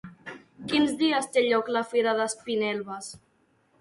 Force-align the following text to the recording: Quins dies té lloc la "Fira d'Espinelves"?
Quins 0.71 0.95
dies 1.01 1.29
té 1.35 1.43
lloc 1.49 1.69
la 1.75 1.85
"Fira 1.91 2.17
d'Espinelves"? 2.21 3.13